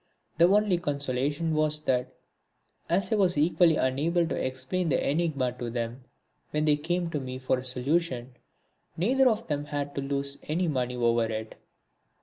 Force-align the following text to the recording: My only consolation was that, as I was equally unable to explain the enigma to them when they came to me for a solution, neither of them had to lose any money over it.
My 0.39 0.45
only 0.47 0.79
consolation 0.79 1.53
was 1.53 1.81
that, 1.83 2.11
as 2.89 3.11
I 3.11 3.17
was 3.17 3.37
equally 3.37 3.75
unable 3.75 4.25
to 4.25 4.35
explain 4.35 4.89
the 4.89 5.07
enigma 5.07 5.51
to 5.59 5.69
them 5.69 6.05
when 6.49 6.65
they 6.65 6.75
came 6.77 7.11
to 7.11 7.19
me 7.19 7.37
for 7.37 7.59
a 7.59 7.63
solution, 7.63 8.33
neither 8.97 9.29
of 9.29 9.45
them 9.45 9.65
had 9.65 9.93
to 9.93 10.01
lose 10.01 10.39
any 10.49 10.67
money 10.67 10.95
over 10.95 11.25
it. 11.25 11.53